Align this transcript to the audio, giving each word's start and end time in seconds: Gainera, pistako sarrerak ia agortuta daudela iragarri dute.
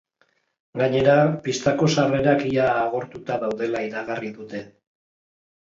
Gainera, 0.81 1.17
pistako 1.47 1.89
sarrerak 1.97 2.43
ia 2.53 2.65
agortuta 2.87 3.39
daudela 3.45 3.85
iragarri 3.91 4.37
dute. 4.41 4.65